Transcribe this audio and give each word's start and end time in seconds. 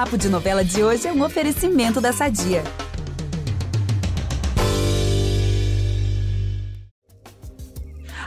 Papo 0.00 0.16
de 0.16 0.30
Novela 0.30 0.64
de 0.64 0.82
hoje 0.82 1.06
é 1.06 1.12
um 1.12 1.22
oferecimento 1.22 2.00
da 2.00 2.10
Sadia. 2.10 2.64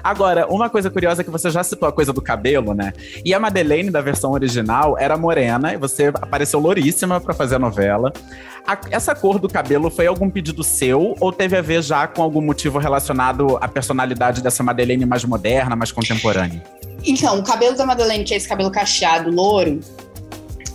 Agora, 0.04 0.46
uma 0.54 0.70
coisa 0.70 0.92
curiosa 0.92 1.22
é 1.22 1.26
que 1.26 1.32
você 1.32 1.50
já 1.50 1.64
citou 1.64 1.90
a 1.90 1.92
coisa 1.92 2.14
do 2.14 2.22
cabelo, 2.22 2.76
né? 2.76 2.94
E 3.26 3.34
a 3.34 3.40
Madeleine, 3.40 3.90
da 3.90 4.02
versão 4.02 4.34
original, 4.34 4.96
era 5.00 5.18
morena 5.18 5.74
e 5.74 5.78
você 5.78 6.10
apareceu 6.10 6.60
louríssima 6.60 7.20
para 7.20 7.34
fazer 7.34 7.56
a 7.56 7.60
novela. 7.60 8.14
A, 8.68 8.78
essa 8.92 9.16
cor 9.16 9.40
do 9.40 9.50
cabelo 9.50 9.90
foi 9.90 10.06
algum 10.06 10.30
pedido 10.30 10.64
seu 10.64 11.16
ou 11.20 11.32
teve 11.32 11.58
a 11.58 11.62
ver 11.64 11.82
já 11.82 12.06
com 12.06 12.22
algum 12.22 12.42
motivo 12.42 12.78
relacionado 12.78 13.58
à 13.60 13.68
personalidade 13.68 14.44
dessa 14.44 14.62
Madeleine 14.62 15.08
mais 15.08 15.26
moderna, 15.26 15.76
mais 15.76 15.92
contemporânea? 15.92 16.62
Então, 17.04 17.40
o 17.40 17.44
cabelo 17.44 17.76
da 17.76 17.84
Madeleine, 17.84 18.24
que 18.24 18.36
é 18.36 18.38
esse 18.38 18.48
cabelo 18.48 18.70
cacheado, 18.70 19.32
louro, 19.32 19.80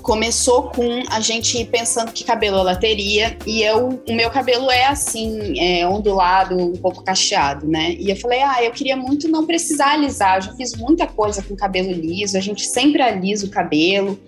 começou 0.09 0.71
com 0.71 1.03
a 1.11 1.21
gente 1.21 1.63
pensando 1.67 2.13
que 2.13 2.25
cabelo 2.25 2.57
ela 2.57 2.75
teria 2.75 3.37
e 3.47 3.63
eu 3.63 4.03
o 4.09 4.15
meu 4.15 4.31
cabelo 4.31 4.71
é 4.71 4.87
assim 4.87 5.61
é, 5.61 5.87
ondulado 5.87 6.57
um 6.57 6.73
pouco 6.77 7.05
cacheado 7.05 7.69
né 7.69 7.95
e 7.99 8.09
eu 8.09 8.17
falei 8.17 8.41
ah 8.41 8.65
eu 8.65 8.71
queria 8.71 8.97
muito 8.97 9.29
não 9.29 9.47
precisar 9.47 9.93
alisar 9.93 10.37
eu 10.37 10.43
já 10.45 10.55
fiz 10.55 10.75
muita 10.75 11.07
coisa 11.07 11.43
com 11.43 11.55
cabelo 11.55 11.93
liso 11.93 12.39
a 12.39 12.41
gente 12.41 12.65
sempre 12.65 13.03
alisa 13.03 13.45
o 13.45 13.51
cabelo 13.51 14.19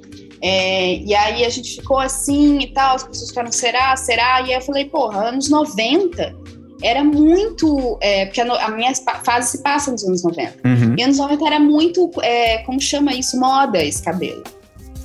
é, 0.42 0.96
e 0.96 1.14
aí 1.14 1.46
a 1.46 1.48
gente 1.48 1.76
ficou 1.76 1.98
assim 1.98 2.58
e 2.58 2.66
tal 2.66 2.96
as 2.96 3.04
pessoas 3.04 3.30
ficaram 3.30 3.50
será 3.50 3.96
será 3.96 4.42
e 4.42 4.50
aí 4.50 4.52
eu 4.52 4.60
falei 4.60 4.84
porra 4.84 5.28
anos 5.28 5.48
90 5.48 6.36
era 6.82 7.04
muito. 7.04 7.98
É, 8.00 8.24
porque 8.24 8.40
a, 8.40 8.54
a, 8.54 8.70
minha 8.70 8.90
fase 8.94 9.50
se 9.50 9.62
passa 9.62 9.90
nos 9.90 10.02
anos 10.02 10.24
90. 10.24 10.66
Uhum. 10.66 10.94
E 10.96 11.02
anos 11.02 11.18
90 11.18 11.46
era 11.46 11.60
muito. 11.60 12.10
É, 12.22 12.56
como 12.62 12.80
chama 12.80 13.12
isso? 13.12 13.38
Moda 13.38 13.84
esse 13.84 14.02
cabelo. 14.02 14.42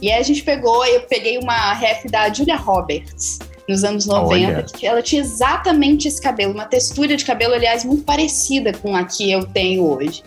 E 0.02 0.12
aí 0.12 0.20
a 0.20 0.24
gente 0.24 0.44
pegou, 0.44 0.86
eu 0.86 1.02
peguei 1.02 1.38
uma 1.38 1.74
ref 1.74 2.06
da 2.06 2.32
Julia 2.32 2.58
Roberts, 2.58 3.40
nos 3.68 3.84
anos 3.84 4.06
90, 4.06 4.48
Olha. 4.48 4.64
que 4.64 4.86
ela 4.86 5.02
tinha 5.02 5.22
exatamente 5.22 6.08
esse 6.08 6.22
cabelo, 6.22 6.54
uma 6.54 6.66
textura 6.66 7.16
de 7.16 7.26
cabelo, 7.26 7.54
aliás, 7.54 7.84
muito 7.84 8.04
parecida 8.04 8.74
com 8.74 8.96
a 8.96 9.04
que 9.04 9.32
eu 9.32 9.46
tenho 9.48 9.84
hoje. 9.84 10.24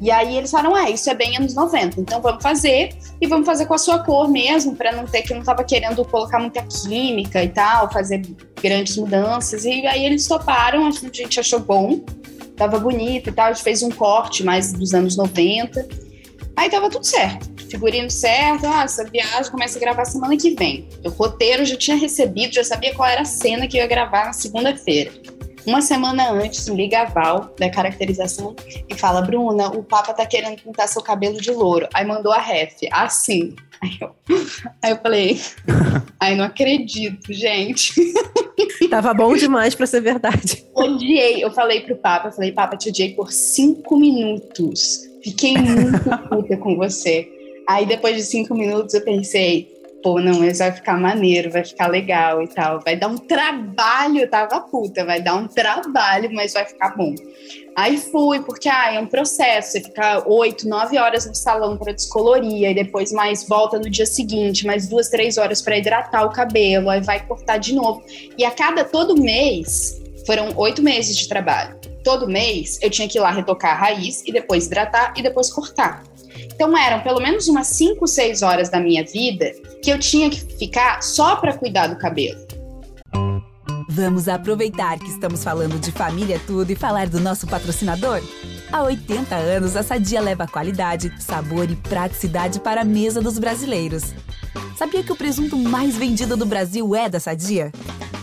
E 0.00 0.10
aí 0.10 0.36
eles 0.36 0.50
falaram, 0.50 0.76
é, 0.76 0.90
isso 0.90 1.08
é 1.08 1.14
bem 1.14 1.36
anos 1.36 1.54
90, 1.54 2.00
então 2.00 2.20
vamos 2.20 2.42
fazer 2.42 2.88
e 3.20 3.26
vamos 3.28 3.46
fazer 3.46 3.66
com 3.66 3.74
a 3.74 3.78
sua 3.78 4.00
cor 4.00 4.28
mesmo, 4.28 4.74
para 4.74 4.90
não 4.90 5.04
ter 5.04 5.22
que 5.22 5.32
eu 5.32 5.36
não 5.36 5.44
tava 5.44 5.62
querendo 5.62 6.04
colocar 6.04 6.40
muita 6.40 6.60
química 6.62 7.44
e 7.44 7.48
tal, 7.48 7.92
fazer 7.92 8.20
grandes 8.60 8.96
mudanças. 8.96 9.64
E 9.64 9.86
aí 9.86 10.04
eles 10.04 10.26
toparam, 10.26 10.88
a 10.88 10.90
gente 10.90 11.38
achou 11.38 11.60
bom, 11.60 12.00
tava 12.56 12.80
bonito 12.80 13.28
e 13.28 13.32
tal, 13.32 13.46
a 13.46 13.52
gente 13.52 13.62
fez 13.62 13.84
um 13.84 13.90
corte 13.90 14.42
mais 14.42 14.72
dos 14.72 14.92
anos 14.92 15.16
90. 15.16 15.86
Aí 16.56 16.68
tava 16.68 16.90
tudo 16.90 17.06
certo 17.06 17.51
figurino 17.72 18.10
certo, 18.10 18.66
ah, 18.66 18.84
essa 18.84 19.04
viagem 19.04 19.50
começa 19.50 19.78
a 19.78 19.80
gravar 19.80 20.04
semana 20.04 20.36
que 20.36 20.54
vem. 20.54 20.88
O 21.04 21.08
roteiro 21.08 21.64
já 21.64 21.76
tinha 21.76 21.96
recebido, 21.96 22.54
já 22.54 22.62
sabia 22.62 22.94
qual 22.94 23.08
era 23.08 23.22
a 23.22 23.24
cena 23.24 23.66
que 23.66 23.78
eu 23.78 23.80
ia 23.80 23.86
gravar 23.86 24.26
na 24.26 24.32
segunda-feira. 24.32 25.10
Uma 25.64 25.80
semana 25.80 26.30
antes, 26.30 26.66
liga 26.66 27.02
a 27.02 27.04
Val, 27.04 27.54
da 27.58 27.70
caracterização, 27.70 28.54
e 28.88 28.94
fala: 28.96 29.22
Bruna, 29.22 29.68
o 29.68 29.82
Papa 29.82 30.12
tá 30.12 30.26
querendo 30.26 30.60
pintar 30.60 30.88
seu 30.88 31.00
cabelo 31.00 31.40
de 31.40 31.52
louro. 31.52 31.88
Aí 31.94 32.04
mandou 32.04 32.32
a 32.32 32.38
ref, 32.38 32.74
assim. 32.90 33.54
Aí 33.80 33.96
eu, 34.00 34.10
aí 34.82 34.90
eu 34.90 34.96
falei: 34.96 35.40
Ai, 36.18 36.34
não 36.34 36.44
acredito, 36.44 37.32
gente. 37.32 37.94
Tava 38.90 39.14
bom 39.14 39.34
demais 39.34 39.74
pra 39.74 39.86
ser 39.86 40.00
verdade. 40.00 40.66
Odiei. 40.74 41.42
Eu 41.42 41.52
falei 41.52 41.80
pro 41.80 41.96
Papa: 41.96 42.28
eu 42.28 42.32
falei, 42.32 42.50
Papa, 42.50 42.76
te 42.76 42.88
odiei 42.88 43.14
por 43.14 43.30
cinco 43.30 43.96
minutos. 43.96 45.08
Fiquei 45.22 45.56
muito 45.56 46.28
puta 46.28 46.56
com 46.56 46.76
você. 46.76 47.28
Aí 47.68 47.86
depois 47.86 48.16
de 48.16 48.22
cinco 48.22 48.54
minutos 48.54 48.94
eu 48.94 49.04
pensei, 49.04 49.72
pô, 50.02 50.20
não, 50.20 50.40
mas 50.40 50.58
vai 50.58 50.72
ficar 50.72 50.98
maneiro, 50.98 51.50
vai 51.50 51.64
ficar 51.64 51.86
legal 51.86 52.42
e 52.42 52.48
tal. 52.48 52.80
Vai 52.80 52.96
dar 52.96 53.08
um 53.08 53.16
trabalho, 53.16 54.28
tava 54.28 54.60
puta, 54.60 55.04
vai 55.04 55.22
dar 55.22 55.36
um 55.36 55.46
trabalho, 55.46 56.30
mas 56.32 56.52
vai 56.52 56.66
ficar 56.66 56.96
bom. 56.96 57.14
Aí 57.74 57.96
fui, 57.96 58.40
porque 58.40 58.68
ah, 58.68 58.92
é 58.92 59.00
um 59.00 59.06
processo, 59.06 59.72
você 59.72 59.80
fica 59.80 60.28
oito, 60.28 60.68
nove 60.68 60.98
horas 60.98 61.24
no 61.24 61.34
salão 61.34 61.78
para 61.78 61.92
descolorir, 61.92 62.68
e 62.68 62.74
depois 62.74 63.12
mais 63.12 63.48
volta 63.48 63.78
no 63.78 63.88
dia 63.88 64.04
seguinte, 64.04 64.66
mais 64.66 64.88
duas, 64.88 65.08
três 65.08 65.38
horas 65.38 65.62
para 65.62 65.78
hidratar 65.78 66.26
o 66.26 66.30
cabelo, 66.30 66.90
aí 66.90 67.00
vai 67.00 67.24
cortar 67.24 67.56
de 67.56 67.74
novo. 67.74 68.02
E 68.36 68.44
a 68.44 68.50
cada 68.50 68.84
todo 68.84 69.16
mês, 69.16 70.02
foram 70.26 70.52
oito 70.56 70.82
meses 70.82 71.16
de 71.16 71.28
trabalho. 71.28 71.78
Todo 72.04 72.28
mês 72.28 72.78
eu 72.82 72.90
tinha 72.90 73.08
que 73.08 73.18
ir 73.18 73.20
lá 73.20 73.30
retocar 73.30 73.72
a 73.72 73.74
raiz 73.74 74.22
e 74.26 74.32
depois 74.32 74.66
hidratar 74.66 75.14
e 75.16 75.22
depois 75.22 75.52
cortar. 75.52 76.02
Então 76.54 76.76
eram 76.76 77.02
pelo 77.02 77.20
menos 77.20 77.48
umas 77.48 77.68
5, 77.68 78.06
6 78.06 78.42
horas 78.42 78.68
da 78.68 78.80
minha 78.80 79.04
vida 79.04 79.52
que 79.82 79.90
eu 79.90 79.98
tinha 79.98 80.30
que 80.30 80.40
ficar 80.40 81.02
só 81.02 81.36
para 81.36 81.56
cuidar 81.56 81.88
do 81.88 81.96
cabelo. 81.96 82.40
Vamos 83.88 84.26
aproveitar 84.26 84.98
que 84.98 85.10
estamos 85.10 85.44
falando 85.44 85.78
de 85.78 85.92
família 85.92 86.40
tudo 86.46 86.70
e 86.70 86.74
falar 86.74 87.08
do 87.08 87.20
nosso 87.20 87.46
patrocinador? 87.46 88.22
Há 88.72 88.82
80 88.84 89.34
anos, 89.34 89.76
a 89.76 89.82
Sadia 89.82 90.18
leva 90.18 90.46
qualidade, 90.46 91.12
sabor 91.20 91.70
e 91.70 91.76
praticidade 91.76 92.58
para 92.58 92.80
a 92.80 92.84
mesa 92.84 93.20
dos 93.20 93.38
brasileiros. 93.38 94.14
Sabia 94.78 95.02
que 95.02 95.12
o 95.12 95.16
presunto 95.16 95.58
mais 95.58 95.94
vendido 95.94 96.38
do 96.38 96.46
Brasil 96.46 96.96
é 96.96 97.08
da 97.08 97.20
Sadia? 97.20 97.70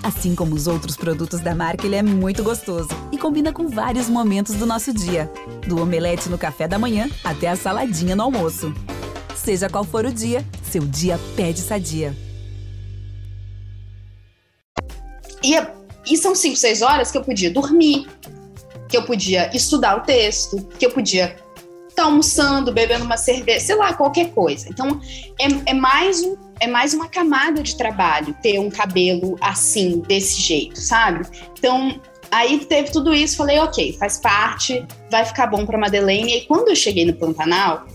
Assim 0.09 0.33
como 0.33 0.55
os 0.55 0.65
outros 0.65 0.97
produtos 0.97 1.39
da 1.39 1.53
marca, 1.53 1.85
ele 1.85 1.95
é 1.95 2.01
muito 2.01 2.43
gostoso 2.43 2.89
e 3.11 3.17
combina 3.17 3.53
com 3.53 3.67
vários 3.67 4.09
momentos 4.09 4.55
do 4.55 4.65
nosso 4.65 4.91
dia, 4.91 5.31
do 5.67 5.79
omelete 5.79 6.29
no 6.29 6.37
café 6.37 6.67
da 6.67 6.79
manhã 6.79 7.07
até 7.23 7.47
a 7.47 7.55
saladinha 7.55 8.15
no 8.15 8.23
almoço. 8.23 8.73
Seja 9.35 9.69
qual 9.69 9.83
for 9.83 10.05
o 10.05 10.11
dia, 10.11 10.43
seu 10.63 10.81
dia 10.81 11.19
pede 11.35 11.59
sadia. 11.59 12.17
E, 15.43 15.53
e 16.11 16.17
são 16.17 16.33
5, 16.33 16.55
6 16.55 16.81
horas 16.81 17.11
que 17.11 17.17
eu 17.19 17.23
podia 17.23 17.51
dormir, 17.51 18.07
que 18.87 18.97
eu 18.97 19.03
podia 19.03 19.55
estudar 19.55 19.95
o 19.95 20.01
texto, 20.01 20.57
que 20.79 20.87
eu 20.87 20.91
podia 20.91 21.35
tá 21.99 22.05
almoçando, 22.05 22.71
bebendo 22.71 23.03
uma 23.03 23.17
cerveja, 23.17 23.59
sei 23.59 23.75
lá, 23.75 23.93
qualquer 23.93 24.31
coisa. 24.31 24.67
Então, 24.69 24.99
é, 25.39 25.71
é 25.71 25.73
mais 25.73 26.23
um 26.23 26.37
é 26.61 26.67
mais 26.67 26.93
uma 26.93 27.07
camada 27.07 27.63
de 27.63 27.77
trabalho 27.77 28.35
ter 28.41 28.59
um 28.59 28.69
cabelo 28.69 29.37
assim, 29.39 29.99
desse 30.05 30.41
jeito, 30.41 30.77
sabe? 30.77 31.25
Então, 31.57 32.01
aí 32.29 32.59
teve 32.65 32.91
tudo 32.91 33.13
isso, 33.13 33.37
falei, 33.37 33.57
ok, 33.59 33.93
faz 33.93 34.17
parte, 34.17 34.85
vai 35.09 35.23
ficar 35.23 35.47
bom 35.47 35.65
para 35.65 35.77
Madeleine. 35.77 36.35
E 36.35 36.41
quando 36.41 36.67
eu 36.67 36.75
cheguei 36.75 37.05
no 37.05 37.13
Pantanal, 37.13 37.85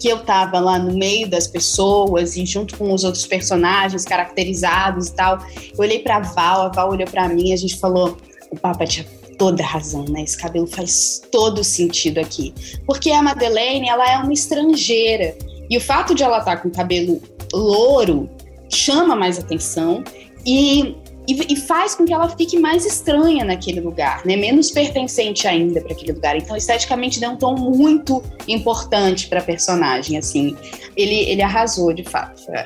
que 0.00 0.08
eu 0.08 0.20
tava 0.20 0.58
lá 0.58 0.78
no 0.78 0.96
meio 0.96 1.28
das 1.28 1.46
pessoas 1.46 2.34
e 2.38 2.46
junto 2.46 2.78
com 2.78 2.94
os 2.94 3.04
outros 3.04 3.26
personagens 3.26 4.06
caracterizados 4.06 5.08
e 5.08 5.14
tal, 5.14 5.38
eu 5.54 5.78
olhei 5.78 5.98
para 5.98 6.20
Val, 6.20 6.62
a 6.62 6.68
Val 6.68 6.90
olhou 6.90 7.06
para 7.06 7.28
mim, 7.28 7.52
a 7.52 7.56
gente 7.56 7.78
falou, 7.78 8.16
o 8.50 8.58
Papa 8.58 8.86
tinha 8.86 9.06
toda 9.38 9.62
razão, 9.62 10.04
né? 10.08 10.22
Esse 10.22 10.36
cabelo 10.36 10.66
faz 10.66 11.22
todo 11.30 11.62
sentido 11.62 12.18
aqui. 12.18 12.52
Porque 12.86 13.10
a 13.10 13.22
Madeleine, 13.22 13.88
ela 13.88 14.10
é 14.10 14.18
uma 14.18 14.32
estrangeira. 14.32 15.36
E 15.68 15.76
o 15.76 15.80
fato 15.80 16.14
de 16.14 16.22
ela 16.22 16.38
estar 16.38 16.56
tá 16.56 16.62
com 16.62 16.70
cabelo 16.70 17.20
louro 17.52 18.28
chama 18.68 19.14
mais 19.14 19.38
atenção 19.38 20.02
e, 20.44 20.96
e, 21.28 21.52
e, 21.52 21.56
faz 21.56 21.94
com 21.94 22.04
que 22.04 22.12
ela 22.12 22.28
fique 22.28 22.58
mais 22.58 22.84
estranha 22.84 23.44
naquele 23.44 23.80
lugar, 23.80 24.24
né? 24.24 24.36
Menos 24.36 24.70
pertencente 24.70 25.46
ainda 25.46 25.80
para 25.80 25.92
aquele 25.92 26.12
lugar. 26.12 26.36
Então, 26.36 26.56
esteticamente 26.56 27.18
deu 27.18 27.30
um 27.30 27.36
tom 27.36 27.54
muito 27.56 28.22
importante 28.46 29.28
para 29.28 29.40
a 29.40 29.42
personagem, 29.42 30.16
assim. 30.18 30.56
Ele, 30.96 31.28
ele 31.28 31.42
arrasou, 31.42 31.92
de 31.92 32.04
fato. 32.04 32.42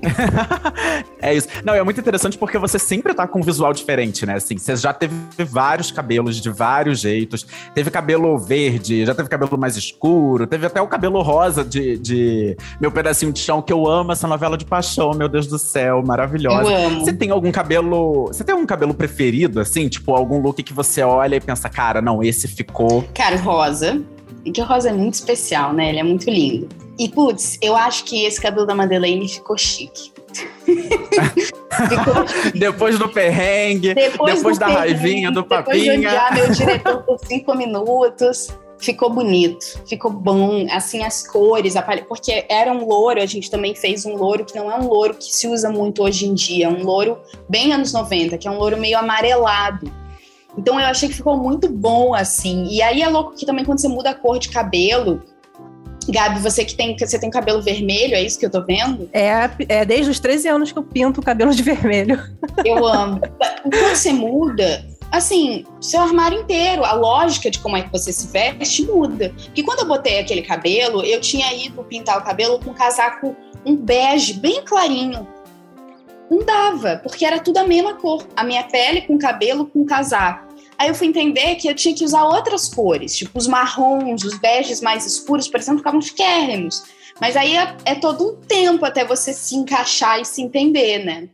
é 1.20 1.34
isso. 1.34 1.48
Não, 1.64 1.74
é 1.74 1.82
muito 1.82 2.00
interessante 2.00 2.38
porque 2.38 2.58
você 2.58 2.78
sempre 2.78 3.14
tá 3.14 3.26
com 3.26 3.40
um 3.40 3.42
visual 3.42 3.72
diferente, 3.72 4.24
né? 4.26 4.34
Assim, 4.34 4.56
você 4.56 4.76
já 4.76 4.92
teve 4.92 5.14
vários 5.48 5.90
cabelos 5.90 6.40
de 6.40 6.50
vários 6.50 7.00
jeitos. 7.00 7.46
Teve 7.74 7.90
cabelo 7.90 8.38
verde, 8.38 9.04
já 9.04 9.14
teve 9.14 9.28
cabelo 9.28 9.58
mais 9.58 9.76
escuro, 9.76 10.46
teve 10.46 10.66
até 10.66 10.80
o 10.80 10.86
cabelo 10.86 11.20
rosa 11.22 11.64
de, 11.64 11.98
de 11.98 12.56
Meu 12.80 12.90
Pedacinho 12.90 13.32
de 13.32 13.40
Chão, 13.40 13.62
que 13.62 13.72
eu 13.72 13.86
amo 13.86 14.12
essa 14.12 14.26
novela 14.26 14.56
de 14.56 14.64
paixão, 14.64 15.12
meu 15.12 15.28
Deus 15.28 15.46
do 15.46 15.58
céu, 15.58 16.02
maravilhosa. 16.04 16.70
Eu 16.70 16.86
amo. 16.86 17.00
Você 17.00 17.12
tem 17.12 17.30
algum 17.30 17.50
cabelo. 17.50 18.26
Você 18.26 18.44
tem 18.44 18.52
algum 18.52 18.66
cabelo 18.66 18.94
preferido, 18.94 19.60
assim? 19.60 19.88
Tipo, 19.88 20.14
algum 20.14 20.40
look 20.40 20.62
que 20.62 20.72
você 20.72 21.02
olha 21.02 21.36
e 21.36 21.40
pensa, 21.40 21.68
cara, 21.68 22.00
não, 22.00 22.22
esse 22.22 22.48
ficou. 22.48 23.04
Cara, 23.14 23.36
rosa. 23.36 24.00
E 24.44 24.50
que 24.50 24.60
o 24.60 24.64
rosa 24.64 24.88
é 24.88 24.92
muito 24.92 25.14
especial, 25.14 25.72
né? 25.72 25.90
Ele 25.90 25.98
é 25.98 26.02
muito 26.02 26.30
lindo. 26.30 26.68
E, 26.98 27.08
putz, 27.08 27.58
eu 27.62 27.74
acho 27.74 28.04
que 28.04 28.24
esse 28.24 28.40
cabelo 28.40 28.66
da 28.66 28.74
Madeleine 28.74 29.28
ficou 29.28 29.56
chique. 29.56 30.12
Depois 32.54 32.98
do 32.98 33.08
perrengue, 33.08 33.94
depois, 33.94 34.34
depois 34.34 34.58
da 34.58 34.66
perrengue, 34.66 34.88
raivinha, 34.88 35.30
do 35.30 35.44
papinha. 35.44 35.76
Depois 35.76 36.00
de 36.00 36.06
odiar 36.06 36.34
meu 36.34 36.50
diretor 36.50 37.02
por 37.02 37.18
cinco 37.18 37.54
minutos. 37.54 38.48
Ficou 38.78 39.10
bonito, 39.10 39.78
ficou 39.86 40.10
bom, 40.10 40.66
assim, 40.70 41.04
as 41.04 41.28
cores, 41.28 41.76
a 41.76 41.82
palha, 41.82 42.02
porque 42.02 42.46
era 42.48 42.72
um 42.72 42.86
louro, 42.86 43.20
a 43.20 43.26
gente 43.26 43.50
também 43.50 43.74
fez 43.74 44.06
um 44.06 44.16
louro 44.16 44.42
que 44.42 44.56
não 44.56 44.72
é 44.72 44.76
um 44.76 44.88
louro 44.88 45.12
que 45.12 45.30
se 45.30 45.46
usa 45.46 45.70
muito 45.70 46.02
hoje 46.02 46.26
em 46.26 46.32
dia, 46.32 46.64
é 46.64 46.68
um 46.70 46.82
louro 46.82 47.18
bem 47.46 47.74
anos 47.74 47.92
90, 47.92 48.38
que 48.38 48.48
é 48.48 48.50
um 48.50 48.56
louro 48.56 48.78
meio 48.78 48.98
amarelado. 48.98 49.92
Então 50.56 50.80
eu 50.80 50.86
achei 50.86 51.10
que 51.10 51.14
ficou 51.14 51.36
muito 51.36 51.68
bom 51.68 52.14
assim. 52.14 52.68
E 52.70 52.80
aí 52.80 53.02
é 53.02 53.08
louco 53.08 53.34
que 53.34 53.44
também 53.44 53.66
quando 53.66 53.80
você 53.80 53.88
muda 53.88 54.10
a 54.10 54.14
cor 54.14 54.38
de 54.38 54.48
cabelo, 54.48 55.22
Gabi, 56.10 56.40
você 56.40 56.64
que 56.64 56.74
tem, 56.74 56.96
você 56.96 57.18
tem 57.18 57.30
cabelo 57.30 57.62
vermelho, 57.62 58.14
é 58.14 58.22
isso 58.22 58.38
que 58.38 58.46
eu 58.46 58.50
tô 58.50 58.62
vendo? 58.64 59.08
É, 59.12 59.50
é 59.68 59.84
desde 59.84 60.10
os 60.10 60.20
13 60.20 60.48
anos 60.48 60.72
que 60.72 60.78
eu 60.78 60.82
pinto 60.82 61.20
o 61.20 61.24
cabelo 61.24 61.52
de 61.54 61.62
vermelho. 61.62 62.22
Eu 62.64 62.86
amo. 62.86 63.20
Quando 63.62 63.88
você 63.88 64.12
muda, 64.12 64.84
assim, 65.10 65.64
seu 65.80 66.00
armário 66.00 66.40
inteiro, 66.40 66.84
a 66.84 66.92
lógica 66.92 67.50
de 67.50 67.58
como 67.58 67.76
é 67.76 67.82
que 67.82 67.90
você 67.90 68.12
se 68.12 68.28
veste 68.28 68.84
muda. 68.84 69.32
Porque 69.34 69.62
quando 69.62 69.80
eu 69.80 69.86
botei 69.86 70.18
aquele 70.18 70.42
cabelo, 70.42 71.04
eu 71.04 71.20
tinha 71.20 71.52
ido 71.54 71.82
pintar 71.84 72.18
o 72.18 72.24
cabelo 72.24 72.58
com 72.58 72.70
um 72.70 72.74
casaco, 72.74 73.36
um 73.64 73.76
bege 73.76 74.34
bem 74.34 74.62
clarinho. 74.64 75.26
Não 76.30 76.44
dava, 76.44 77.00
porque 77.02 77.24
era 77.24 77.40
tudo 77.40 77.58
a 77.58 77.64
mesma 77.64 77.94
cor. 77.94 78.24
A 78.36 78.44
minha 78.44 78.62
pele 78.62 79.02
com 79.02 79.18
cabelo 79.18 79.66
com 79.66 79.84
casaco. 79.84 80.49
Aí 80.80 80.88
eu 80.88 80.94
fui 80.94 81.08
entender 81.08 81.56
que 81.56 81.68
eu 81.68 81.74
tinha 81.74 81.94
que 81.94 82.02
usar 82.02 82.24
outras 82.24 82.66
cores, 82.66 83.14
tipo 83.14 83.38
os 83.38 83.46
marrons, 83.46 84.24
os 84.24 84.38
beges 84.38 84.80
mais 84.80 85.04
escuros, 85.04 85.46
parecendo 85.46 85.76
que 85.76 85.80
ficavam 85.80 86.00
chiquérrimos. 86.00 86.84
Mas 87.20 87.36
aí 87.36 87.54
é, 87.54 87.76
é 87.84 87.94
todo 87.94 88.26
um 88.26 88.36
tempo 88.36 88.86
até 88.86 89.04
você 89.04 89.34
se 89.34 89.54
encaixar 89.54 90.18
e 90.22 90.24
se 90.24 90.40
entender, 90.40 91.04
né? 91.04 91.28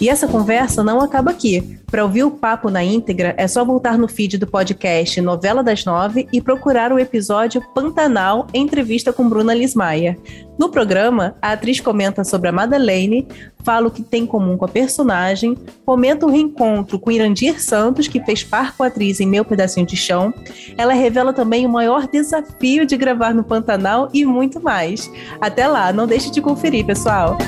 E 0.00 0.08
essa 0.08 0.28
conversa 0.28 0.82
não 0.82 1.00
acaba 1.00 1.30
aqui. 1.30 1.78
Para 1.90 2.04
ouvir 2.04 2.22
o 2.22 2.30
papo 2.30 2.70
na 2.70 2.84
íntegra, 2.84 3.34
é 3.38 3.48
só 3.48 3.64
voltar 3.64 3.96
no 3.96 4.06
feed 4.06 4.36
do 4.36 4.46
podcast 4.46 5.20
Novela 5.22 5.62
das 5.62 5.84
Nove 5.84 6.28
e 6.32 6.40
procurar 6.40 6.92
o 6.92 6.98
episódio 6.98 7.62
Pantanal 7.74 8.46
Entrevista 8.52 9.12
com 9.12 9.28
Bruna 9.28 9.54
Lismaia. 9.54 10.16
No 10.58 10.68
programa, 10.68 11.36
a 11.40 11.52
atriz 11.52 11.80
comenta 11.80 12.24
sobre 12.24 12.48
a 12.48 12.52
Madeleine, 12.52 13.26
fala 13.64 13.88
o 13.88 13.90
que 13.90 14.02
tem 14.02 14.24
em 14.24 14.26
comum 14.26 14.56
com 14.56 14.64
a 14.64 14.68
personagem, 14.68 15.56
comenta 15.86 16.26
o 16.26 16.30
reencontro 16.30 16.98
com 16.98 17.10
Irandir 17.10 17.62
Santos, 17.62 18.08
que 18.08 18.22
fez 18.24 18.44
par 18.44 18.76
com 18.76 18.82
a 18.82 18.88
atriz 18.88 19.20
em 19.20 19.26
Meu 19.26 19.44
Pedacinho 19.44 19.86
de 19.86 19.96
Chão. 19.96 20.34
Ela 20.76 20.92
revela 20.92 21.32
também 21.32 21.64
o 21.64 21.70
maior 21.70 22.06
desafio 22.06 22.84
de 22.84 22.96
gravar 22.96 23.32
no 23.32 23.44
Pantanal 23.44 24.10
e 24.12 24.24
muito 24.24 24.60
mais. 24.60 25.10
Até 25.40 25.66
lá, 25.66 25.92
não 25.92 26.06
deixe 26.06 26.30
de 26.30 26.42
conferir, 26.42 26.84
pessoal! 26.84 27.38